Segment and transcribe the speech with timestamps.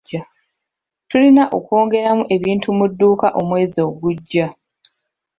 [1.09, 4.45] Tulina okwongeramu ebintu mu dduuka omwezi ogujja.